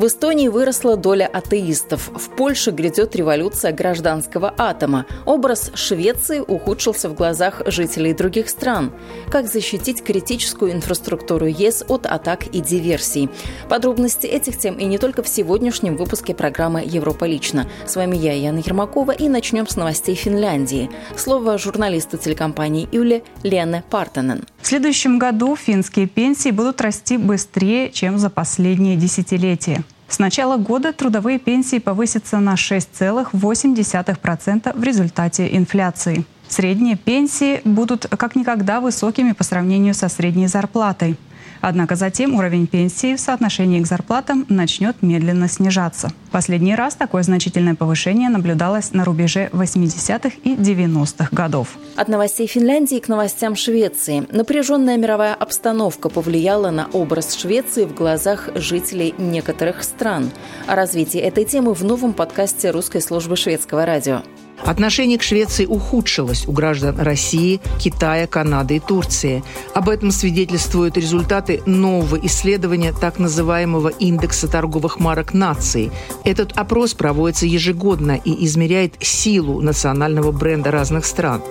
В 0.00 0.06
Эстонии 0.06 0.48
выросла 0.48 0.96
доля 0.96 1.26
атеистов. 1.26 2.10
В 2.14 2.30
Польше 2.30 2.70
грядет 2.70 3.14
революция 3.16 3.70
гражданского 3.70 4.54
атома. 4.56 5.04
Образ 5.26 5.70
Швеции 5.74 6.38
ухудшился 6.40 7.10
в 7.10 7.14
глазах 7.14 7.60
жителей 7.66 8.14
других 8.14 8.48
стран. 8.48 8.92
Как 9.30 9.46
защитить 9.46 10.02
критическую 10.02 10.72
инфраструктуру 10.72 11.44
ЕС 11.44 11.84
от 11.86 12.06
атак 12.06 12.46
и 12.46 12.62
диверсий? 12.62 13.28
Подробности 13.68 14.26
этих 14.26 14.56
тем 14.56 14.78
и 14.78 14.86
не 14.86 14.96
только 14.96 15.22
в 15.22 15.28
сегодняшнем 15.28 15.98
выпуске 15.98 16.34
программы 16.34 16.82
«Европа 16.82 17.26
лично». 17.26 17.68
С 17.84 17.94
вами 17.94 18.16
я, 18.16 18.32
Яна 18.32 18.60
Ермакова, 18.60 19.10
и 19.10 19.28
начнем 19.28 19.68
с 19.68 19.76
новостей 19.76 20.14
Финляндии. 20.14 20.88
Слово 21.14 21.58
журналисту 21.58 22.16
телекомпании 22.16 22.88
Юле 22.90 23.22
Лене 23.42 23.84
Партенен. 23.90 24.46
В 24.62 24.66
следующем 24.66 25.18
году 25.18 25.56
финские 25.56 26.06
пенсии 26.06 26.52
будут 26.52 26.80
расти 26.80 27.18
быстрее, 27.18 27.90
чем 27.90 28.18
за 28.18 28.30
последние 28.30 28.96
десятилетия. 28.96 29.84
С 30.10 30.18
начала 30.18 30.56
года 30.56 30.92
трудовые 30.92 31.38
пенсии 31.38 31.78
повысятся 31.78 32.40
на 32.40 32.54
6,8% 32.54 34.76
в 34.76 34.82
результате 34.82 35.56
инфляции. 35.56 36.24
Средние 36.48 36.96
пенсии 36.96 37.60
будут 37.64 38.06
как 38.06 38.34
никогда 38.34 38.80
высокими 38.80 39.30
по 39.30 39.44
сравнению 39.44 39.94
со 39.94 40.08
средней 40.08 40.48
зарплатой. 40.48 41.16
Однако 41.60 41.96
затем 41.96 42.34
уровень 42.34 42.66
пенсии 42.66 43.16
в 43.16 43.20
соотношении 43.20 43.80
к 43.80 43.86
зарплатам 43.86 44.46
начнет 44.48 45.02
медленно 45.02 45.48
снижаться. 45.48 46.10
Последний 46.30 46.74
раз 46.74 46.94
такое 46.94 47.22
значительное 47.22 47.74
повышение 47.74 48.28
наблюдалось 48.28 48.92
на 48.92 49.04
рубеже 49.04 49.50
80-х 49.52 50.30
и 50.44 50.54
90-х 50.54 51.28
годов. 51.32 51.76
От 51.96 52.08
новостей 52.08 52.46
Финляндии 52.46 52.98
к 52.98 53.08
новостям 53.08 53.56
Швеции. 53.56 54.26
Напряженная 54.30 54.96
мировая 54.96 55.34
обстановка 55.34 56.08
повлияла 56.08 56.70
на 56.70 56.88
образ 56.92 57.34
Швеции 57.34 57.84
в 57.84 57.94
глазах 57.94 58.48
жителей 58.54 59.14
некоторых 59.18 59.82
стран. 59.82 60.30
О 60.66 60.74
развитии 60.74 61.20
этой 61.20 61.44
темы 61.44 61.74
в 61.74 61.84
новом 61.84 62.12
подкасте 62.12 62.70
русской 62.70 63.00
службы 63.00 63.36
шведского 63.36 63.84
радио. 63.84 64.22
Отношение 64.64 65.18
к 65.18 65.22
Швеции 65.22 65.66
ухудшилось 65.66 66.46
у 66.46 66.52
граждан 66.52 66.98
России, 66.98 67.60
Китая, 67.78 68.26
Канады 68.26 68.76
и 68.76 68.80
Турции. 68.80 69.42
Об 69.74 69.88
этом 69.88 70.10
свидетельствуют 70.10 70.96
результаты 70.96 71.62
нового 71.66 72.16
исследования 72.26 72.92
так 72.92 73.18
называемого 73.18 73.88
индекса 73.88 74.48
торговых 74.48 75.00
марок 75.00 75.34
наций. 75.34 75.90
Этот 76.24 76.56
опрос 76.56 76.94
проводится 76.94 77.46
ежегодно 77.46 78.20
и 78.24 78.44
измеряет 78.46 78.94
силу 79.00 79.60
национального 79.60 80.30
бренда 80.32 80.70
разных 80.70 81.04
стран. 81.04 81.42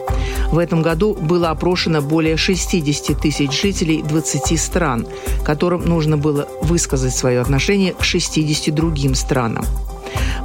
В 0.52 0.57
этом 0.57 0.81
году 0.81 1.13
было 1.13 1.49
опрошено 1.49 2.02
более 2.02 2.37
60 2.37 3.19
тысяч 3.19 3.61
жителей 3.61 4.02
20 4.02 4.59
стран, 4.59 5.07
которым 5.43 5.85
нужно 5.85 6.17
было 6.17 6.47
высказать 6.61 7.15
свое 7.15 7.39
отношение 7.39 7.93
к 7.93 8.03
60 8.03 8.73
другим 8.73 9.13
странам. 9.13 9.65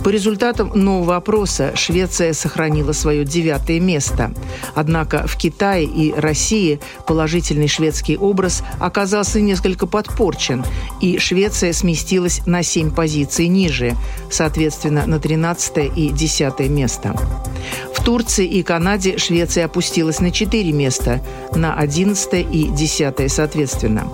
По 0.05 0.11
результатам 0.11 0.71
нового 0.75 1.17
опроса 1.17 1.75
Швеция 1.75 2.35
сохранила 2.35 2.93
свое 2.93 3.25
девятое 3.25 3.81
место. 3.81 4.35
Однако 4.75 5.27
в 5.27 5.39
Китае 5.39 5.87
и 5.87 6.13
России 6.13 6.79
положительный 7.07 7.69
шведский 7.69 8.19
образ 8.19 8.63
оказался 8.81 9.41
несколько 9.41 9.87
подпорчен, 9.87 10.63
и 11.01 11.19
Швеция 11.19 11.73
сместилась 11.73 12.43
на 12.45 12.63
семь 12.63 12.91
позиций 12.91 13.49
ниже, 13.49 13.97
соответственно, 14.31 15.07
на 15.07 15.19
13 15.19 15.97
и 15.97 16.11
10 16.11 16.61
место. 16.69 17.17
В 17.95 18.05
Турции 18.05 18.47
и 18.47 18.63
Канаде 18.63 19.17
Швеция 19.17 19.65
опустилась 19.65 20.21
на 20.21 20.31
4 20.31 20.71
места, 20.71 21.23
на 21.55 21.75
11 21.75 22.47
и 22.53 22.69
10 22.69 23.33
соответственно. 23.33 24.07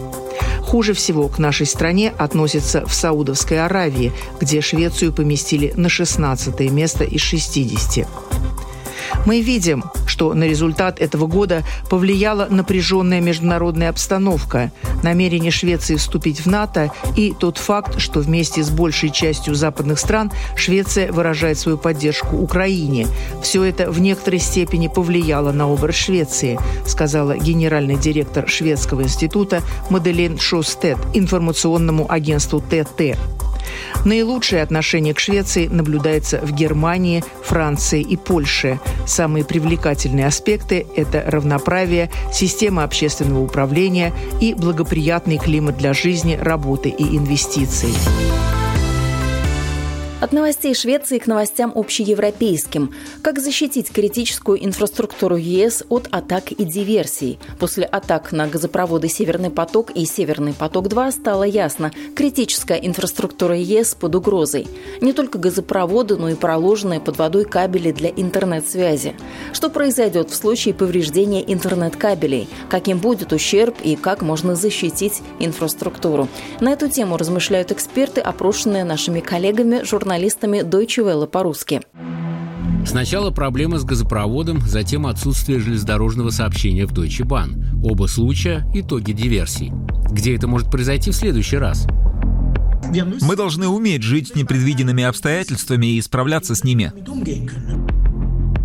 Хуже 0.71 0.93
всего 0.93 1.27
к 1.27 1.41
нашей 1.41 1.67
стране 1.67 2.15
относятся 2.17 2.87
в 2.87 2.95
Саудовской 2.95 3.61
Аравии, 3.61 4.13
где 4.41 4.61
Швецию 4.61 5.13
поместили 5.13 5.73
на 5.75 5.89
16 5.89 6.61
место 6.71 7.03
из 7.03 7.21
60. 7.23 8.07
Мы 9.27 9.41
видим, 9.41 9.83
что 10.21 10.35
на 10.35 10.45
результат 10.45 11.01
этого 11.01 11.27
года 11.27 11.63
повлияла 11.89 12.47
напряженная 12.51 13.23
международная 13.23 13.89
обстановка, 13.89 14.71
намерение 15.03 15.51
Швеции 15.51 15.97
вступить 15.97 16.45
в 16.45 16.47
НАТО 16.47 16.93
и 17.17 17.33
тот 17.33 17.57
факт, 17.57 17.99
что 17.99 18.21
вместе 18.21 18.63
с 18.63 18.69
большей 18.69 19.09
частью 19.09 19.55
западных 19.55 19.99
стран 19.99 20.31
Швеция 20.57 21.11
выражает 21.11 21.59
свою 21.59 21.79
поддержку 21.79 22.37
Украине. 22.37 23.07
Все 23.43 23.65
это 23.65 23.91
в 23.91 23.99
некоторой 23.99 24.41
степени 24.41 24.89
повлияло 24.89 25.53
на 25.53 25.71
образ 25.71 25.95
Швеции, 25.95 26.59
сказала 26.87 27.39
генеральный 27.39 27.97
директор 27.97 28.47
Шведского 28.47 29.01
института 29.01 29.63
Маделин 29.89 30.39
Шостет 30.39 30.99
информационному 31.15 32.05
агентству 32.13 32.61
ТТ. 32.61 33.17
Наилучшее 34.05 34.63
отношение 34.63 35.15
к 35.15 35.21
Швеции 35.21 35.67
наблюдается 35.67 36.41
в 36.41 36.53
Германии, 36.53 37.25
Франции 37.45 38.03
и 38.03 38.17
Польше. 38.17 38.81
Самые 39.07 39.45
привлекательные 39.45 40.27
аспекты– 40.27 40.87
это 40.97 41.23
равноправие, 41.27 42.11
система 42.33 42.85
общественного 42.85 43.43
управления 43.43 44.13
и 44.41 44.55
благоприятный 44.55 45.39
климат 45.39 45.77
для 45.77 45.93
жизни, 45.93 46.39
работы 46.41 46.89
и 46.89 47.17
инвестиций. 47.17 47.95
От 50.21 50.33
новостей 50.33 50.75
Швеции 50.75 51.19
к 51.19 51.27
новостям 51.27 51.73
общеевропейским. 51.75 52.93
Как 53.23 53.39
защитить 53.39 53.91
критическую 53.91 54.63
инфраструктуру 54.63 55.37
ЕС 55.37 55.83
от 55.89 56.09
атак 56.11 56.53
и 56.53 56.63
диверсий? 56.67 57.39
После 57.59 57.85
атак 57.85 58.31
на 58.31 58.47
газопроводы 58.47 59.09
«Северный 59.09 59.49
поток» 59.49 59.91
и 59.93 60.05
«Северный 60.05 60.53
поток-2» 60.53 61.13
стало 61.13 61.45
ясно– 61.45 61.91
критическая 62.15 62.75
инфраструктура 62.75 63.57
ЕС 63.57 63.95
под 63.95 64.15
угрозой. 64.15 64.69
Не 65.01 65.15
только 65.15 65.39
газопроводы, 65.39 66.19
но 66.19 66.29
и 66.29 66.35
проложенные 66.35 67.01
под 67.01 67.17
водой 67.17 67.47
кабели 67.47 67.91
для 67.91 68.11
интернет-связи. 68.11 69.15
Что 69.55 69.71
произойдет 69.71 70.29
в 70.29 70.35
случае 70.35 70.75
повреждения 70.75 71.43
интернет-кабелей? 71.51 72.47
Каким 72.69 72.99
будет 72.99 73.33
ущерб 73.33 73.75
и 73.83 73.97
как 73.97 74.21
можно 74.21 74.55
защитить 74.55 75.23
инфраструктуру? 75.39 76.29
На 76.61 76.73
эту 76.75 76.91
тему 76.91 77.17
размышляют 77.17 77.73
эксперты, 77.73 78.21
опрошенные 78.21 78.85
нашими 78.85 79.21
коллегами, 79.21 79.83
журналистами 79.83 80.10
Deutsche 80.11 81.05
Welle 81.05 81.27
по-русски. 81.29 81.81
Сначала 82.85 83.31
проблема 83.31 83.79
с 83.79 83.85
газопроводом, 83.85 84.61
затем 84.61 85.07
отсутствие 85.07 85.61
железнодорожного 85.61 86.31
сообщения 86.31 86.87
в 86.87 86.93
Deutsche 86.93 87.25
Bahn. 87.25 87.63
Оба 87.85 88.07
случая– 88.07 88.67
итоги 88.75 89.13
диверсий. 89.13 89.73
Где 90.11 90.35
это 90.35 90.49
может 90.49 90.71
произойти 90.71 91.13
в 91.13 91.15
следующий 91.15 91.59
раз? 91.59 91.87
Мы 93.23 93.37
должны 93.37 93.69
уметь 93.69 94.03
жить 94.03 94.29
с 94.29 94.35
непредвиденными 94.35 95.05
обстоятельствами 95.05 95.95
и 95.95 96.03
справляться 96.03 96.57
с 96.57 96.65
ними. 96.65 96.93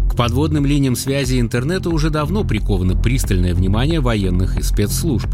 К 0.10 0.16
подводным 0.16 0.66
линиям 0.66 0.96
связи 0.96 1.36
и 1.36 1.40
интернета 1.40 1.90
уже 1.90 2.10
давно 2.10 2.44
приковано 2.44 2.96
пристальное 2.96 3.54
внимание 3.54 4.00
военных 4.00 4.58
и 4.58 4.64
спецслужб. 4.64 5.30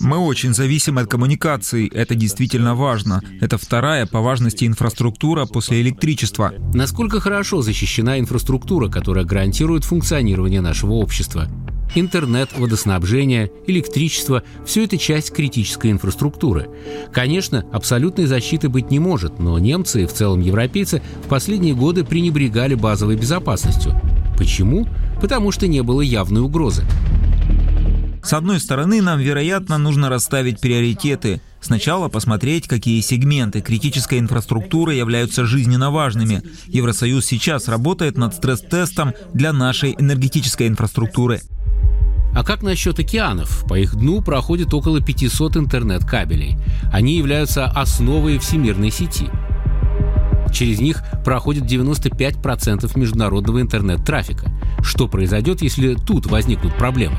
Мы 0.00 0.18
очень 0.18 0.54
зависим 0.54 0.98
от 0.98 1.08
коммуникаций. 1.08 1.88
Это 1.88 2.14
действительно 2.14 2.74
важно. 2.74 3.22
Это 3.40 3.58
вторая 3.58 4.06
по 4.06 4.20
важности 4.20 4.64
инфраструктура 4.64 5.46
после 5.46 5.80
электричества. 5.80 6.52
Насколько 6.74 7.20
хорошо 7.20 7.62
защищена 7.62 8.18
инфраструктура, 8.18 8.88
которая 8.88 9.24
гарантирует 9.24 9.84
функционирование 9.84 10.60
нашего 10.60 10.92
общества? 10.94 11.48
Интернет, 11.94 12.50
водоснабжение, 12.56 13.50
электричество– 13.66 14.42
все 14.66 14.84
это 14.84 14.98
часть 14.98 15.32
критической 15.32 15.90
инфраструктуры. 15.90 16.68
Конечно, 17.12 17.64
абсолютной 17.72 18.26
защиты 18.26 18.68
быть 18.68 18.90
не 18.90 18.98
может, 18.98 19.38
но 19.38 19.58
немцы 19.58 20.02
и 20.02 20.06
в 20.06 20.12
целом 20.12 20.40
европейцы 20.40 21.02
в 21.24 21.28
последние 21.28 21.74
годы 21.74 22.04
пренебрегали 22.04 22.74
базовой 22.74 23.16
безопасностью. 23.16 23.98
Почему? 24.36 24.86
Потому 25.20 25.50
что 25.50 25.66
не 25.66 25.82
было 25.82 26.02
явной 26.02 26.42
угрозы. 26.42 26.84
С 28.28 28.34
одной 28.34 28.60
стороны, 28.60 29.00
нам, 29.00 29.18
вероятно, 29.18 29.78
нужно 29.78 30.10
расставить 30.10 30.60
приоритеты. 30.60 31.40
Сначала 31.62 32.10
посмотреть, 32.10 32.68
какие 32.68 33.00
сегменты 33.00 33.62
критической 33.62 34.18
инфраструктуры 34.18 34.92
являются 34.92 35.46
жизненно 35.46 35.90
важными. 35.90 36.42
Евросоюз 36.66 37.24
сейчас 37.24 37.68
работает 37.68 38.18
над 38.18 38.34
стресс-тестом 38.34 39.14
для 39.32 39.54
нашей 39.54 39.94
энергетической 39.98 40.68
инфраструктуры. 40.68 41.40
А 42.34 42.44
как 42.44 42.62
насчет 42.62 42.98
океанов? 42.98 43.64
По 43.66 43.78
их 43.78 43.96
дну 43.96 44.20
проходит 44.20 44.74
около 44.74 45.00
500 45.00 45.56
интернет-кабелей. 45.56 46.58
Они 46.92 47.16
являются 47.16 47.64
основой 47.64 48.36
всемирной 48.36 48.90
сети. 48.90 49.30
Через 50.52 50.80
них 50.80 51.02
проходит 51.24 51.64
95% 51.64 52.90
международного 52.98 53.62
интернет-трафика. 53.62 54.50
Что 54.82 55.08
произойдет, 55.08 55.62
если 55.62 55.94
тут 55.94 56.26
возникнут 56.26 56.76
проблемы? 56.76 57.16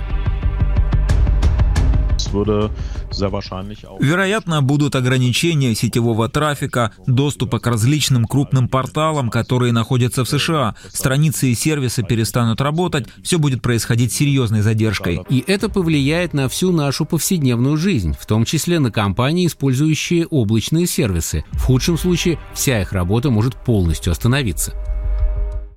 Вероятно, 4.00 4.62
будут 4.62 4.96
ограничения 4.96 5.76
сетевого 5.76 6.30
трафика, 6.30 6.94
доступа 7.08 7.60
к 7.60 7.68
различным 7.68 8.26
крупным 8.26 8.68
порталам, 8.68 9.30
которые 9.30 9.74
находятся 9.74 10.24
в 10.24 10.30
США. 10.30 10.76
Страницы 10.90 11.48
и 11.48 11.56
сервисы 11.56 12.04
перестанут 12.04 12.62
работать, 12.62 13.08
все 13.24 13.40
будет 13.40 13.62
происходить 13.62 14.12
с 14.12 14.16
серьезной 14.16 14.62
задержкой. 14.62 15.22
И 15.30 15.44
это 15.48 15.70
повлияет 15.70 16.34
на 16.34 16.50
всю 16.50 16.72
нашу 16.72 17.06
повседневную 17.06 17.78
жизнь, 17.78 18.16
в 18.20 18.26
том 18.26 18.46
числе 18.46 18.80
на 18.80 18.92
компании, 18.92 19.48
использующие 19.48 20.28
облачные 20.28 20.88
сервисы. 20.88 21.44
В 21.52 21.64
худшем 21.64 21.98
случае 21.98 22.40
вся 22.54 22.82
их 22.82 22.94
работа 22.94 23.30
может 23.30 23.56
полностью 23.56 24.12
остановиться. 24.12 24.74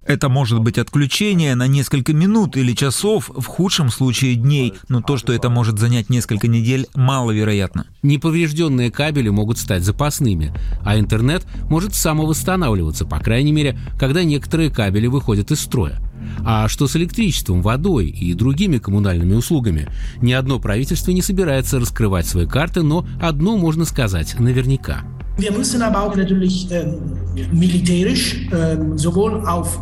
Это 0.04 0.28
может 0.28 0.58
быть 0.60 0.78
отключение 0.78 1.54
на 1.54 1.68
несколько 1.68 2.12
минут 2.12 2.56
или 2.56 2.72
часов, 2.72 3.30
в 3.34 3.46
худшем 3.46 3.88
случае 3.88 4.34
дней, 4.34 4.74
но 4.88 5.00
то, 5.00 5.16
что 5.16 5.32
это 5.32 5.48
может 5.48 5.78
занять 5.78 6.10
несколько 6.10 6.48
недель, 6.48 6.88
маловероятно. 6.94 7.86
Неповрежденные 8.02 8.90
кабели 8.90 9.28
могут 9.28 9.58
стать 9.58 9.84
запасными, 9.84 10.52
а 10.84 10.98
интернет 10.98 11.44
может 11.70 11.94
самовосстанавливаться, 11.94 13.04
по 13.06 13.20
крайней 13.20 13.52
мере, 13.52 13.78
когда 13.96 14.24
некоторые 14.24 14.70
кабели 14.70 15.06
выходят 15.06 15.52
из 15.52 15.60
строя. 15.60 16.00
А 16.44 16.68
что 16.68 16.88
с 16.88 16.96
электричеством, 16.96 17.62
водой 17.62 18.06
и 18.08 18.34
другими 18.34 18.78
коммунальными 18.78 19.34
услугами? 19.34 19.88
Ни 20.20 20.32
одно 20.32 20.58
правительство 20.58 21.12
не 21.12 21.22
собирается 21.22 21.78
раскрывать 21.78 22.26
свои 22.26 22.46
карты, 22.46 22.82
но 22.82 23.06
одно 23.20 23.56
можно 23.56 23.84
сказать 23.84 24.38
наверняка. 24.38 25.02
Wir 25.38 25.50
müssen 25.50 25.80
aber 25.80 26.02
auch 26.02 26.14
natürlich 26.14 26.70
äh, 26.70 26.92
militärisch 27.52 28.36
äh, 28.52 28.76
sowohl 28.96 29.46
auf 29.46 29.80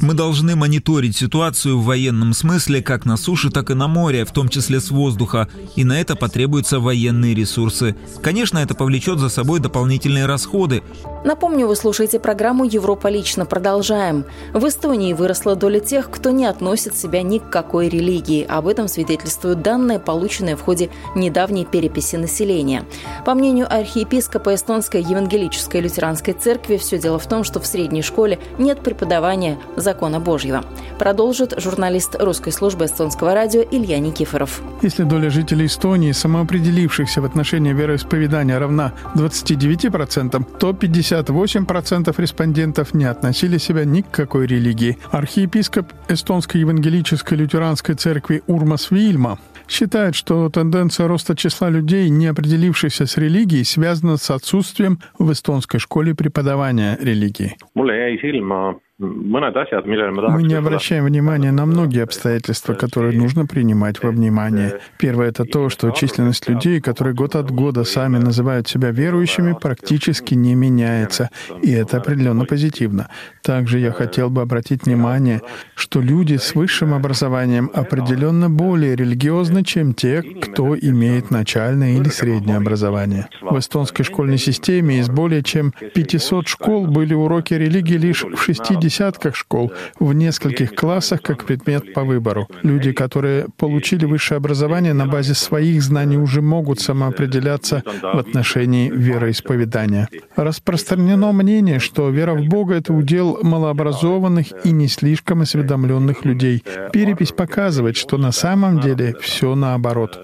мы 0.00 0.14
должны 0.14 0.54
мониторить 0.54 1.16
ситуацию 1.16 1.78
в 1.78 1.84
военном 1.84 2.32
смысле 2.32 2.80
как 2.80 3.04
на 3.04 3.16
суше, 3.16 3.50
так 3.50 3.70
и 3.70 3.74
на 3.74 3.88
море, 3.88 4.24
в 4.24 4.30
том 4.30 4.48
числе 4.48 4.80
с 4.80 4.90
воздуха, 4.90 5.48
и 5.74 5.82
на 5.82 6.00
это 6.00 6.14
потребуются 6.14 6.78
военные 6.78 7.34
ресурсы. 7.34 7.96
Конечно, 8.22 8.58
это 8.58 8.74
повлечет 8.74 9.18
за 9.18 9.28
собой 9.28 9.58
дополнительные 9.58 10.26
расходы. 10.26 10.82
Напомню, 11.24 11.66
вы 11.66 11.76
слушаете 11.76 12.20
программу 12.20 12.64
«Европа 12.64 13.08
лично». 13.08 13.44
Продолжаем. 13.44 14.24
В 14.54 14.66
Эстонии 14.66 15.12
выросла 15.12 15.56
доля 15.56 15.80
тех, 15.80 16.10
кто 16.10 16.30
не 16.30 16.46
относит 16.46 16.96
себя 16.96 17.22
ни 17.22 17.38
к 17.38 17.50
какой 17.50 17.88
религии. 17.88 18.46
Об 18.48 18.68
этом 18.68 18.88
свидетельствуют 18.88 19.60
данные, 19.60 19.98
полученные 19.98 20.56
в 20.56 20.62
ходе 20.62 20.88
недавней 21.14 21.66
переписи 21.66 22.16
населения. 22.16 22.84
По 23.26 23.34
мнению 23.34 23.66
архиепископа 23.70 24.54
Эстонской 24.54 25.02
евангелической 25.02 25.80
лютеранской 25.80 26.32
церкви, 26.32 26.78
все 26.78 26.98
дело 26.98 27.18
в 27.18 27.26
том, 27.26 27.44
что 27.44 27.60
в 27.60 27.66
средней 27.66 28.02
школе 28.02 28.38
нет 28.58 28.80
преподавания 28.80 28.99
преподавания 29.00 29.58
закона 29.76 30.20
Божьего. 30.20 30.62
Продолжит 30.98 31.54
журналист 31.58 32.16
русской 32.20 32.52
службы 32.52 32.84
эстонского 32.84 33.34
радио 33.34 33.62
Илья 33.62 33.98
Никифоров. 33.98 34.60
Если 34.82 35.04
доля 35.04 35.30
жителей 35.30 35.66
Эстонии, 35.66 36.12
самоопределившихся 36.12 37.22
в 37.22 37.24
отношении 37.24 37.72
вероисповедания, 37.72 38.58
равна 38.58 38.92
29%, 39.14 40.58
то 40.58 40.70
58% 40.70 42.14
респондентов 42.18 42.92
не 42.92 43.06
относили 43.06 43.56
себя 43.56 43.86
ни 43.86 44.02
к 44.02 44.10
какой 44.10 44.46
религии. 44.46 44.98
Архиепископ 45.10 45.86
Эстонской 46.08 46.58
евангелической 46.58 47.38
лютеранской 47.38 47.94
церкви 47.94 48.42
Урмас 48.46 48.90
Вильма 48.90 49.38
считает, 49.66 50.14
что 50.14 50.50
тенденция 50.50 51.08
роста 51.08 51.34
числа 51.34 51.70
людей, 51.70 52.10
не 52.10 52.26
определившихся 52.26 53.06
с 53.06 53.16
религией, 53.16 53.64
связана 53.64 54.18
с 54.18 54.30
отсутствием 54.30 54.98
в 55.18 55.32
эстонской 55.32 55.78
школе 55.78 56.14
преподавания 56.14 56.98
религии. 57.00 57.56
Мы 59.00 60.42
не 60.42 60.54
обращаем 60.54 61.04
внимания 61.04 61.52
на 61.52 61.64
многие 61.64 62.02
обстоятельства, 62.02 62.74
которые 62.74 63.18
нужно 63.18 63.46
принимать 63.46 64.02
во 64.02 64.10
внимание. 64.10 64.80
Первое— 64.98 65.28
это 65.30 65.46
то, 65.46 65.70
что 65.70 65.90
численность 65.90 66.46
людей, 66.48 66.82
которые 66.82 67.14
год 67.14 67.34
от 67.34 67.50
года 67.50 67.84
сами 67.84 68.18
называют 68.18 68.68
себя 68.68 68.90
верующими, 68.90 69.56
практически 69.58 70.34
не 70.34 70.54
меняется, 70.54 71.30
и 71.62 71.70
это 71.72 71.96
определенно 71.96 72.44
позитивно. 72.44 73.08
Также 73.42 73.78
я 73.78 73.90
хотел 73.90 74.28
бы 74.28 74.42
обратить 74.42 74.84
внимание, 74.84 75.40
что 75.74 76.02
люди 76.02 76.36
с 76.36 76.54
высшим 76.54 76.92
образованием 76.92 77.70
определенно 77.72 78.50
более 78.50 78.96
религиозны, 78.96 79.64
чем 79.64 79.94
те, 79.94 80.22
кто 80.22 80.76
имеет 80.76 81.30
начальное 81.30 81.94
или 81.94 82.10
среднее 82.10 82.58
образование. 82.58 83.28
В 83.40 83.58
эстонской 83.58 84.04
школьной 84.04 84.38
системе 84.38 84.98
из 84.98 85.08
более 85.08 85.42
чем 85.42 85.72
500 85.94 86.48
школ 86.48 86.86
были 86.86 87.14
уроки 87.14 87.54
религии 87.54 87.96
лишь 87.96 88.24
в 88.24 88.36
60 88.36 88.89
десятках 88.90 89.36
школ, 89.36 89.72
в 90.00 90.12
нескольких 90.12 90.74
классах 90.74 91.22
как 91.22 91.44
предмет 91.44 91.94
по 91.94 92.02
выбору. 92.02 92.48
Люди, 92.62 92.92
которые 92.92 93.46
получили 93.56 94.04
высшее 94.04 94.38
образование 94.38 94.94
на 94.94 95.06
базе 95.06 95.34
своих 95.34 95.80
знаний, 95.82 96.18
уже 96.18 96.42
могут 96.42 96.80
самоопределяться 96.80 97.84
в 98.02 98.18
отношении 98.18 98.90
вероисповедания. 98.90 100.08
Распространено 100.34 101.32
мнение, 101.32 101.78
что 101.78 102.10
вера 102.10 102.34
в 102.34 102.44
Бога— 102.48 102.74
это 102.80 102.92
удел 102.92 103.38
малообразованных 103.42 104.46
и 104.64 104.72
не 104.72 104.88
слишком 104.88 105.42
осведомленных 105.42 106.24
людей. 106.24 106.64
Перепись 106.92 107.32
показывает, 107.32 107.96
что 107.96 108.18
на 108.18 108.32
самом 108.32 108.80
деле 108.80 109.14
все 109.20 109.54
наоборот. 109.54 110.18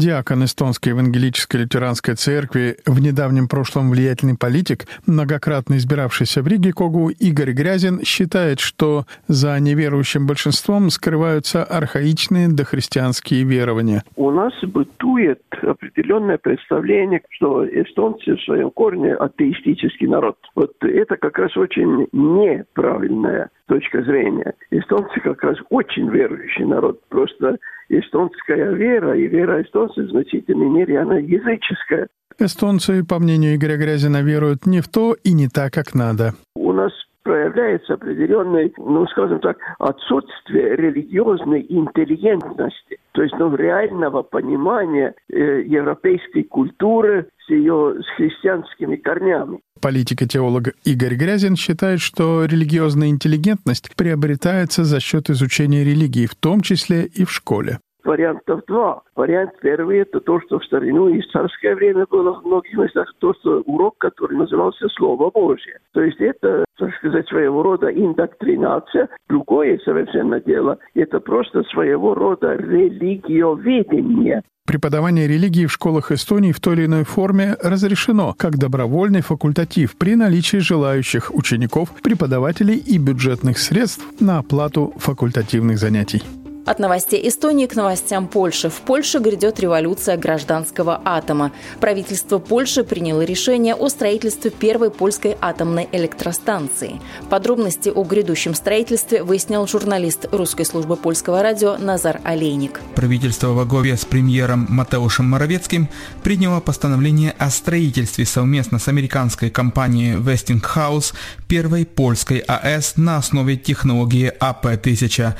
Диакон 0.00 0.44
Эстонской 0.44 0.88
евангелической 0.90 1.60
лютеранской 1.60 2.14
церкви, 2.14 2.78
в 2.86 3.02
недавнем 3.02 3.48
прошлом 3.48 3.90
влиятельный 3.90 4.34
политик, 4.34 4.86
многократно 5.06 5.76
избиравшийся 5.76 6.40
в 6.40 6.46
Риге 6.46 6.72
Когу 6.72 7.10
Игорь 7.10 7.52
Грязин, 7.52 8.02
считает, 8.02 8.60
что 8.60 9.04
за 9.28 9.60
неверующим 9.60 10.26
большинством 10.26 10.88
скрываются 10.88 11.64
архаичные 11.64 12.48
дохристианские 12.48 13.44
верования. 13.44 14.02
У 14.16 14.30
нас 14.30 14.54
бытует 14.62 15.42
определенное 15.60 16.38
представление, 16.38 17.20
что 17.28 17.66
эстонцы 17.68 18.36
в 18.36 18.42
своем 18.44 18.70
корне 18.70 19.12
атеистический 19.12 20.06
народ. 20.06 20.38
Вот 20.54 20.72
это 20.80 21.18
как 21.18 21.38
раз 21.38 21.54
очень 21.58 22.06
неправильная 22.12 23.50
точка 23.70 24.02
зрения. 24.02 24.52
Эстонцы 24.72 25.20
как 25.20 25.42
раз 25.44 25.56
очень 25.70 26.10
верующий 26.10 26.64
народ. 26.64 27.00
Просто 27.08 27.56
эстонская 27.88 28.72
вера 28.72 29.16
и 29.16 29.28
вера 29.28 29.62
эстонцев 29.62 30.06
в 30.06 30.10
значительной 30.10 30.68
мере, 30.68 30.98
она 30.98 31.18
языческая. 31.18 32.08
Эстонцы, 32.38 33.04
по 33.04 33.20
мнению 33.20 33.54
Игоря 33.54 33.76
Грязина, 33.76 34.22
веруют 34.22 34.66
не 34.66 34.80
в 34.80 34.88
то 34.88 35.14
и 35.22 35.32
не 35.32 35.46
так, 35.48 35.72
как 35.72 35.94
надо. 35.94 36.32
У 36.56 36.72
нас 36.72 36.90
проявляется 37.22 37.94
определенное, 37.94 38.72
ну, 38.76 39.06
скажем 39.06 39.38
так, 39.38 39.58
отсутствие 39.78 40.74
религиозной 40.74 41.64
интеллигентности, 41.68 42.98
то 43.12 43.22
есть 43.22 43.34
ну, 43.38 43.54
реального 43.54 44.22
понимания 44.22 45.14
э, 45.28 45.62
европейской 45.62 46.42
культуры 46.42 47.28
с 47.46 47.50
ее 47.50 47.96
с 48.02 48.16
христианскими 48.16 48.96
корнями. 48.96 49.60
Политик 49.80 50.22
и 50.22 50.26
теолог 50.28 50.68
Игорь 50.84 51.14
Грязин 51.14 51.56
считает, 51.56 52.00
что 52.00 52.44
религиозная 52.44 53.08
интеллигентность 53.08 53.94
приобретается 53.96 54.84
за 54.84 55.00
счет 55.00 55.30
изучения 55.30 55.84
религии, 55.84 56.26
в 56.26 56.34
том 56.34 56.60
числе 56.60 57.06
и 57.06 57.24
в 57.24 57.32
школе 57.32 57.78
вариантов 58.04 58.62
два. 58.66 59.02
Вариант 59.14 59.52
первый– 59.60 59.98
это 60.00 60.20
то, 60.20 60.40
что 60.40 60.58
в 60.58 60.64
старину 60.64 61.08
и 61.08 61.20
в 61.20 61.28
царское 61.28 61.74
время 61.74 62.06
было 62.10 62.32
в 62.32 62.44
многих 62.44 62.76
местах, 62.76 63.12
то, 63.18 63.32
что 63.34 63.60
урок, 63.66 63.96
который 63.98 64.36
назывался 64.36 64.88
Слово 64.96 65.30
Божье. 65.30 65.78
То 65.92 66.02
есть 66.02 66.20
это, 66.20 66.64
так 66.78 66.94
сказать, 66.96 67.28
своего 67.28 67.62
рода 67.62 67.88
индоктринация. 67.88 69.08
Другое 69.28 69.78
совершенно 69.84 70.40
дело– 70.40 70.78
это 70.94 71.20
просто 71.20 71.62
своего 71.64 72.14
рода 72.14 72.56
религиоведение. 72.56 74.42
Преподавание 74.70 75.26
религии 75.26 75.66
в 75.66 75.72
школах 75.72 76.12
Эстонии 76.12 76.52
в 76.52 76.60
той 76.60 76.76
или 76.76 76.84
иной 76.84 77.02
форме 77.02 77.56
разрешено 77.60 78.36
как 78.38 78.56
добровольный 78.56 79.20
факультатив 79.20 79.96
при 79.96 80.14
наличии 80.14 80.58
желающих 80.58 81.34
учеников, 81.34 81.88
преподавателей 82.04 82.76
и 82.76 82.96
бюджетных 82.96 83.58
средств 83.58 84.04
на 84.20 84.38
оплату 84.38 84.94
факультативных 84.96 85.76
занятий. 85.76 86.22
От 86.70 86.78
новостей 86.78 87.28
Эстонии 87.28 87.66
к 87.66 87.74
новостям 87.74 88.28
Польши. 88.28 88.70
В 88.70 88.82
Польше 88.82 89.18
грядет 89.18 89.58
революция 89.58 90.16
гражданского 90.16 91.02
атома. 91.04 91.50
Правительство 91.80 92.38
Польши 92.38 92.84
приняло 92.84 93.22
решение 93.22 93.74
о 93.74 93.88
строительстве 93.88 94.52
первой 94.52 94.92
польской 94.92 95.36
атомной 95.40 95.88
электростанции. 95.90 97.00
Подробности 97.28 97.88
о 97.88 98.04
грядущем 98.04 98.54
строительстве 98.54 99.24
выяснил 99.24 99.66
журналист 99.66 100.28
русской 100.30 100.62
службы 100.62 100.94
польского 100.94 101.42
радио 101.42 101.76
Назар 101.76 102.20
Олейник. 102.22 102.80
Правительство 102.94 103.48
во 103.48 103.64
главе 103.64 103.96
с 103.96 104.04
премьером 104.04 104.68
Матеушем 104.68 105.24
Моровецким 105.24 105.88
приняло 106.22 106.60
постановление 106.60 107.34
о 107.36 107.50
строительстве 107.50 108.24
совместно 108.24 108.78
с 108.78 108.86
американской 108.86 109.50
компанией 109.50 110.14
Westinghouse 110.14 111.14
первой 111.48 111.84
польской 111.84 112.38
АЭС 112.38 112.96
на 112.96 113.16
основе 113.16 113.56
технологии 113.56 114.32
АП-1000. 114.38 115.34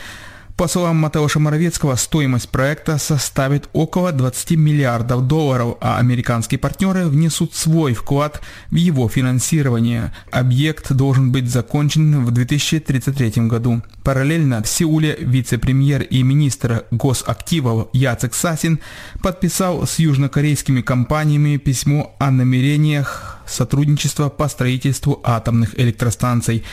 По 0.61 0.69
словам 0.69 0.97
Матеуша 0.97 1.39
Моровецкого, 1.39 1.95
стоимость 1.97 2.51
проекта 2.51 2.99
составит 2.99 3.71
около 3.73 4.13
20 4.13 4.51
миллиардов 4.59 5.27
долларов, 5.27 5.79
а 5.81 5.97
американские 5.97 6.59
партнеры 6.59 7.07
внесут 7.07 7.55
свой 7.55 7.95
вклад 7.95 8.43
в 8.71 8.75
его 8.75 9.09
финансирование. 9.09 10.13
Объект 10.31 10.93
должен 10.93 11.33
быть 11.33 11.49
закончен 11.49 12.27
в 12.27 12.31
2033 12.31 13.47
году. 13.47 13.81
Параллельно 14.05 14.63
в 14.63 14.69
Сеуле 14.69 15.17
вице-премьер 15.19 16.03
и 16.03 16.23
министр 16.23 16.85
госактивов 16.91 17.89
Яцек 17.95 18.35
Сасин 18.35 18.81
подписал 19.23 19.87
с 19.87 19.99
южнокорейскими 19.99 20.83
компаниями 20.83 21.57
письмо 21.57 22.15
о 22.19 22.31
намерениях 22.31 23.39
сотрудничества 23.47 24.29
по 24.29 24.47
строительству 24.47 25.23
атомных 25.25 25.81
электростанций. 25.81 26.65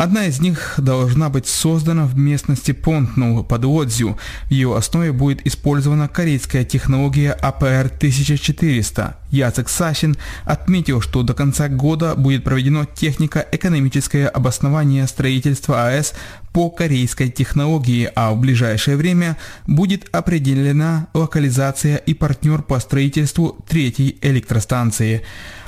Одна 0.00 0.24
из 0.24 0.40
них 0.40 0.76
должна 0.78 1.28
быть 1.28 1.46
создана 1.46 2.06
в 2.06 2.16
местности 2.16 2.72
Понтну 2.72 3.44
под 3.44 3.66
Лодзю. 3.66 4.16
В 4.46 4.50
ее 4.50 4.74
основе 4.74 5.12
будет 5.12 5.46
использована 5.46 6.08
корейская 6.08 6.64
технология 6.64 7.36
АПР-1400. 7.38 9.16
Яцек 9.30 9.68
Сашин 9.68 10.16
отметил, 10.46 11.02
что 11.02 11.22
до 11.22 11.34
конца 11.34 11.68
года 11.68 12.14
будет 12.14 12.44
проведено 12.44 12.86
технико-экономическое 12.86 14.26
обоснование 14.26 15.06
строительства 15.06 15.88
АЭС 15.88 16.14
по 16.54 16.70
корейской 16.70 17.28
технологии, 17.28 18.10
а 18.14 18.32
в 18.32 18.40
ближайшее 18.40 18.96
время 18.96 19.36
будет 19.66 20.08
определена 20.12 21.08
локализация 21.12 21.96
и 21.96 22.14
партнер 22.14 22.62
по 22.62 22.80
строительству 22.80 23.62
третьей 23.68 24.16
электростанции. 24.22 25.24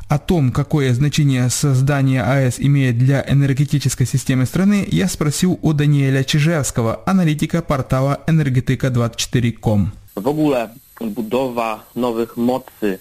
О 0.09 0.19
том, 0.19 0.53
какое 0.53 0.93
значение 0.95 1.49
создание 1.51 2.23
АЭС 2.23 2.57
имеет 2.59 2.99
для 2.99 3.25
энергетической 3.27 4.07
системы 4.07 4.47
страны, 4.47 4.87
я 4.91 5.09
спросил 5.09 5.59
у 5.63 5.73
Даниэля 5.73 6.25
Чижевского, 6.25 7.01
аналитика 7.07 7.63
портала 7.63 8.21
энергетика24.com. 8.27 9.89
В 10.15 10.29
ogóle 10.29 10.69
budowa 11.01 11.85
nowych 11.95 12.37
mocy. 12.37 12.99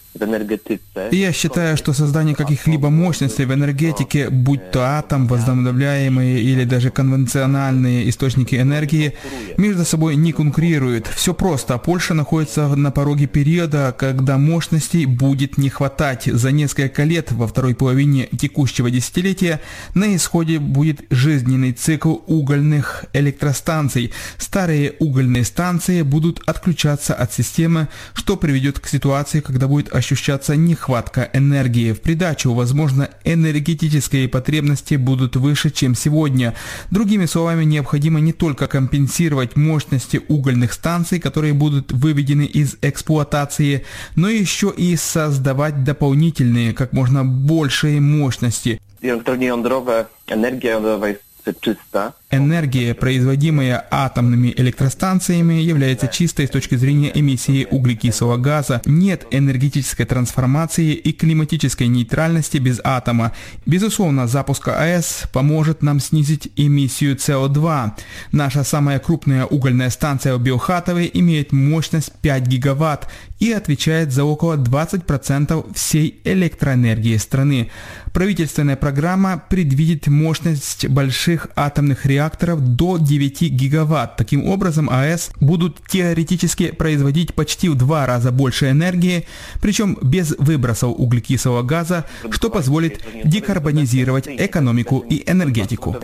Я 1.11 1.31
считаю, 1.31 1.77
что 1.77 1.93
создание 1.93 2.35
каких-либо 2.35 2.89
мощностей 2.89 3.45
в 3.45 3.53
энергетике, 3.53 4.29
будь 4.29 4.71
то 4.71 4.81
атом, 4.81 5.27
возобновляемые 5.27 6.41
или 6.41 6.65
даже 6.65 6.89
конвенциональные 6.89 8.09
источники 8.09 8.55
энергии, 8.55 9.13
между 9.57 9.85
собой 9.85 10.15
не 10.15 10.33
конкурируют. 10.33 11.07
Все 11.07 11.33
просто. 11.33 11.77
Польша 11.77 12.13
находится 12.13 12.67
на 12.75 12.91
пороге 12.91 13.27
периода, 13.27 13.95
когда 13.97 14.37
мощностей 14.37 15.05
будет 15.05 15.57
не 15.57 15.69
хватать. 15.69 16.25
За 16.25 16.51
несколько 16.51 17.03
лет 17.03 17.31
во 17.31 17.47
второй 17.47 17.75
половине 17.75 18.27
текущего 18.27 18.91
десятилетия 18.91 19.61
на 19.93 20.15
исходе 20.15 20.59
будет 20.59 21.01
жизненный 21.09 21.71
цикл 21.71 22.17
угольных 22.27 23.05
электростанций. 23.13 24.11
Старые 24.37 24.93
угольные 24.99 25.45
станции 25.45 26.01
будут 26.01 26.41
отключаться 26.45 27.13
от 27.13 27.33
системы 27.33 27.87
что 28.13 28.37
приведет 28.37 28.79
к 28.79 28.87
ситуации, 28.87 29.39
когда 29.39 29.67
будет 29.67 29.93
ощущаться 30.01 30.55
нехватка 30.55 31.29
энергии. 31.33 31.93
В 31.93 32.01
придачу, 32.01 32.53
возможно, 32.53 33.09
энергетические 33.23 34.27
потребности 34.27 34.95
будут 34.95 35.35
выше, 35.35 35.69
чем 35.69 35.95
сегодня. 35.95 36.53
Другими 36.89 37.27
словами, 37.27 37.65
необходимо 37.65 38.19
не 38.19 38.33
только 38.33 38.67
компенсировать 38.67 39.55
мощности 39.55 40.19
угольных 40.27 40.73
станций, 40.73 41.19
которые 41.19 41.53
будут 41.53 41.91
выведены 41.91 42.45
из 42.45 42.77
эксплуатации, 42.81 43.85
но 44.15 44.27
еще 44.29 44.73
и 44.75 44.95
создавать 44.95 45.83
дополнительные, 45.83 46.73
как 46.73 46.93
можно 46.93 47.23
большие 47.23 48.01
мощности. 48.01 48.81
Elektrownie 49.03 49.47
jądrowe, 49.47 50.05
energia 50.27 50.71
jądrowa 50.71 51.07
jest 51.07 51.23
czysta. 51.61 52.13
Энергия, 52.31 52.93
производимая 52.93 53.85
атомными 53.91 54.53
электростанциями, 54.55 55.55
является 55.55 56.07
чистой 56.07 56.47
с 56.47 56.49
точки 56.49 56.75
зрения 56.75 57.11
эмиссии 57.13 57.67
углекислого 57.69 58.37
газа. 58.37 58.81
Нет 58.85 59.27
энергетической 59.31 60.05
трансформации 60.05 60.93
и 60.93 61.11
климатической 61.11 61.87
нейтральности 61.87 62.57
без 62.57 62.79
атома. 62.83 63.33
Безусловно, 63.65 64.27
запуск 64.27 64.69
АЭС 64.69 65.23
поможет 65.33 65.83
нам 65.83 65.99
снизить 65.99 66.51
эмиссию 66.55 67.17
СО2. 67.17 67.91
Наша 68.31 68.63
самая 68.63 68.99
крупная 68.99 69.45
угольная 69.45 69.89
станция 69.89 70.35
в 70.35 70.41
Белхатове 70.41 71.11
имеет 71.13 71.51
мощность 71.51 72.13
5 72.21 72.47
гигаватт 72.47 73.09
и 73.39 73.51
отвечает 73.51 74.13
за 74.13 74.23
около 74.23 74.55
20% 74.55 75.73
всей 75.73 76.21
электроэнергии 76.23 77.17
страны. 77.17 77.71
Правительственная 78.13 78.75
программа 78.75 79.41
предвидит 79.49 80.07
мощность 80.07 80.87
больших 80.87 81.47
атомных 81.55 82.05
реакторов 82.05 82.20
реакторов 82.21 82.59
до 82.59 82.97
9 82.97 83.41
гигаватт. 83.51 84.15
Таким 84.15 84.47
образом, 84.49 84.89
АЭС 84.89 85.31
будут 85.39 85.79
теоретически 85.87 86.71
производить 86.71 87.33
почти 87.33 87.69
в 87.69 87.75
два 87.75 88.05
раза 88.05 88.31
больше 88.31 88.69
энергии, 88.69 89.25
причем 89.61 89.97
без 90.01 90.35
выбросов 90.37 90.91
углекислого 90.97 91.63
газа, 91.63 92.05
что 92.29 92.49
позволит 92.49 93.01
декарбонизировать 93.23 94.27
экономику 94.27 94.99
и 95.09 95.23
энергетику. 95.31 95.95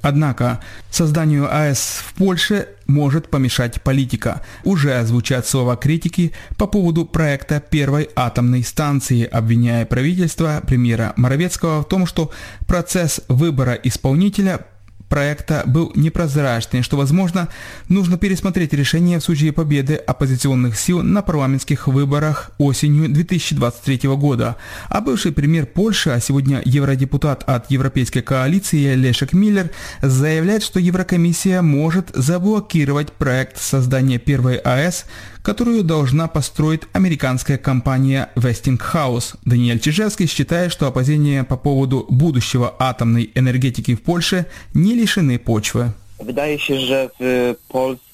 Однако 0.00 0.60
созданию 0.90 1.52
АЭС 1.52 2.02
в 2.06 2.14
Польше 2.14 2.68
может 2.86 3.28
помешать 3.28 3.82
политика. 3.82 4.42
Уже 4.64 5.04
звучат 5.04 5.46
слова 5.46 5.76
критики 5.76 6.32
по 6.56 6.66
поводу 6.66 7.04
проекта 7.04 7.60
первой 7.60 8.08
атомной 8.14 8.62
станции, 8.64 9.24
обвиняя 9.24 9.84
правительство 9.86 10.62
премьера 10.66 11.12
Моровецкого 11.16 11.82
в 11.82 11.88
том, 11.88 12.06
что 12.06 12.30
процесс 12.66 13.20
выбора 13.28 13.74
исполнителя 13.74 14.66
проекта 15.08 15.62
был 15.66 15.92
непрозрачный, 15.94 16.82
что, 16.82 16.96
возможно, 16.96 17.48
нужно 17.88 18.18
пересмотреть 18.18 18.72
решение 18.72 19.18
в 19.18 19.22
случае 19.22 19.52
победы 19.52 19.94
оппозиционных 19.94 20.78
сил 20.78 21.02
на 21.02 21.22
парламентских 21.22 21.88
выборах 21.88 22.50
осенью 22.58 23.08
2023 23.08 24.08
года. 24.10 24.56
А 24.88 25.00
бывший 25.00 25.32
премьер 25.32 25.66
Польши, 25.66 26.10
а 26.10 26.20
сегодня 26.20 26.62
евродепутат 26.64 27.44
от 27.46 27.70
Европейской 27.70 28.20
коалиции 28.20 28.94
Лешек 28.94 29.32
Миллер 29.32 29.70
заявляет, 30.02 30.62
что 30.62 30.80
Еврокомиссия 30.80 31.62
может 31.62 32.10
заблокировать 32.14 33.12
проект 33.12 33.60
создания 33.60 34.18
первой 34.18 34.56
АЭС, 34.56 35.06
которую 35.48 35.82
должна 35.82 36.28
построить 36.28 36.82
американская 36.92 37.56
компания 37.56 38.28
Westinghouse. 38.36 39.34
Даниэль 39.46 39.80
Чижевский 39.80 40.26
считает, 40.26 40.70
что 40.70 40.86
опасения 40.86 41.42
по 41.42 41.56
поводу 41.56 42.04
будущего 42.10 42.74
атомной 42.78 43.30
энергетики 43.34 43.94
в 43.94 44.02
Польше 44.02 44.44
не 44.74 44.94
лишены 44.94 45.38
почвы. 45.38 45.92
Wydaje 46.20 46.58
się, 46.58 46.80
że 46.80 47.10
w 47.20 47.54
polskiej 47.68 48.07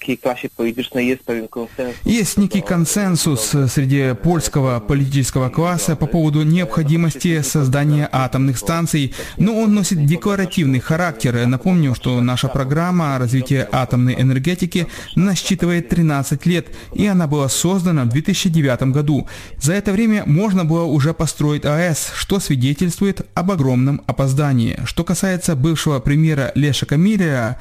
Есть 2.04 2.36
некий 2.36 2.60
консенсус 2.60 3.54
среди 3.68 4.14
польского 4.14 4.80
политического 4.80 5.48
класса 5.48 5.96
по 5.96 6.06
поводу 6.06 6.42
необходимости 6.42 7.40
создания 7.42 8.08
атомных 8.12 8.58
станций, 8.58 9.14
но 9.38 9.58
он 9.58 9.74
носит 9.74 10.04
декларативный 10.04 10.80
характер. 10.80 11.46
Напомню, 11.46 11.94
что 11.94 12.20
наша 12.20 12.48
программа 12.48 13.18
развития 13.18 13.68
атомной 13.72 14.14
энергетики 14.20 14.86
насчитывает 15.16 15.88
13 15.88 16.46
лет, 16.46 16.66
и 16.92 17.06
она 17.06 17.26
была 17.26 17.48
создана 17.48 18.04
в 18.04 18.08
2009 18.10 18.82
году. 18.92 19.26
За 19.58 19.72
это 19.72 19.92
время 19.92 20.24
можно 20.26 20.64
было 20.64 20.84
уже 20.84 21.14
построить 21.14 21.64
АЭС, 21.64 22.12
что 22.14 22.40
свидетельствует 22.40 23.26
об 23.34 23.50
огромном 23.50 24.02
опоздании. 24.06 24.78
Что 24.84 25.04
касается 25.04 25.56
бывшего 25.56 25.98
премьера 26.00 26.52
Леша 26.54 26.86
Камилия, 26.86 27.58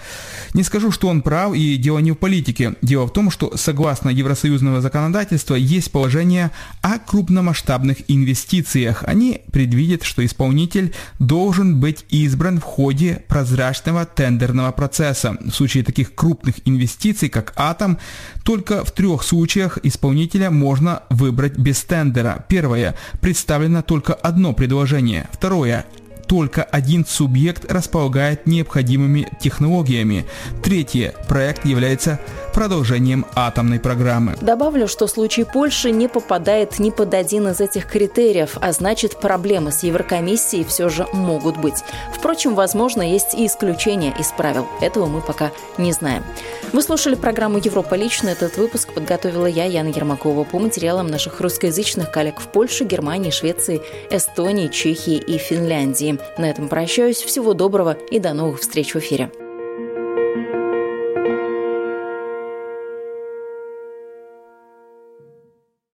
не 0.54 0.64
скажу, 0.64 0.92
что 0.92 1.08
он 1.08 1.22
прав, 1.22 1.56
и 1.56 1.78
дело 1.78 2.00
не 2.00 2.12
в 2.12 2.16
политике. 2.16 2.33
Дело 2.82 3.06
в 3.06 3.14
том, 3.14 3.30
что 3.30 3.56
согласно 3.58 4.10
евросоюзного 4.10 4.82
законодательства 4.82 5.56
есть 5.56 5.92
положение 5.92 6.52
о 6.82 7.00
крупномасштабных 7.00 7.98
инвестициях. 8.08 9.04
Они 9.06 9.42
предвидят, 9.52 10.04
что 10.04 10.26
исполнитель 10.26 10.94
должен 11.20 11.80
быть 11.80 12.06
избран 12.10 12.60
в 12.60 12.64
ходе 12.64 13.24
прозрачного 13.28 14.06
тендерного 14.06 14.72
процесса. 14.72 15.38
В 15.40 15.52
случае 15.52 15.84
таких 15.84 16.16
крупных 16.16 16.56
инвестиций, 16.66 17.30
как 17.30 17.54
атом, 17.56 18.00
только 18.44 18.84
в 18.84 18.92
трех 18.92 19.24
случаях 19.24 19.78
исполнителя 19.84 20.50
можно 20.50 21.04
выбрать 21.10 21.58
без 21.58 21.82
тендера. 21.84 22.46
Первое. 22.48 22.96
Представлено 23.22 23.82
только 23.82 24.14
одно 24.14 24.54
предложение. 24.54 25.28
Второе 25.32 25.86
только 26.34 26.64
один 26.64 27.06
субъект 27.06 27.72
располагает 27.72 28.48
необходимыми 28.48 29.28
технологиями. 29.40 30.26
Третье. 30.64 31.14
Проект 31.28 31.64
является 31.64 32.20
продолжением 32.54 33.26
атомной 33.36 33.80
программы. 33.80 34.38
Добавлю, 34.40 34.88
что 34.88 35.08
случай 35.08 35.44
Польши 35.44 35.92
не 35.92 36.08
попадает 36.08 36.80
ни 36.80 36.90
под 36.90 37.14
один 37.14 37.50
из 37.50 37.60
этих 37.60 37.88
критериев, 37.88 38.58
а 38.62 38.72
значит 38.72 39.20
проблемы 39.20 39.72
с 39.72 39.84
Еврокомиссией 39.84 40.64
все 40.64 40.88
же 40.90 41.06
могут 41.12 41.58
быть. 41.58 41.84
Впрочем, 42.14 42.56
возможно, 42.56 43.02
есть 43.02 43.34
и 43.34 43.46
исключения 43.46 44.14
из 44.18 44.28
правил. 44.32 44.68
Этого 44.82 45.08
мы 45.08 45.22
пока 45.22 45.52
не 45.78 45.92
знаем. 45.92 46.24
Вы 46.72 46.82
слушали 46.82 47.16
программу 47.16 47.58
«Европа 47.58 47.96
лично». 47.96 48.30
Этот 48.30 48.58
выпуск 48.58 48.94
подготовила 48.94 49.46
я, 49.46 49.66
Яна 49.66 49.90
Ермакова, 49.90 50.44
по 50.44 50.60
материалам 50.60 51.08
наших 51.08 51.42
русскоязычных 51.42 52.12
коллег 52.12 52.40
в 52.40 52.48
Польше, 52.48 52.84
Германии, 52.84 53.32
Швеции, 53.32 53.82
Эстонии, 54.10 54.68
Чехии 54.68 55.18
и 55.18 55.38
Финляндии. 55.38 56.20
На 56.38 56.50
этом 56.50 56.70
прощаюсь. 56.70 57.18
Всего 57.18 57.54
доброго 57.54 57.94
и 58.12 58.20
до 58.20 58.34
новых 58.34 58.62
встреч 58.62 58.94
в 58.94 59.00
эфире. 59.00 59.32